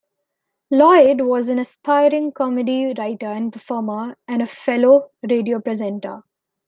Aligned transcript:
Lloyd 0.71 1.21
was 1.21 1.47
an 1.47 1.59
aspiring 1.59 2.31
comedy 2.31 2.91
writer 2.97 3.27
and 3.27 3.53
performer, 3.53 4.17
and 4.27 4.41
a 4.41 4.47
fellow 4.47 5.11
radio 5.21 5.59
presenter. 5.61 6.23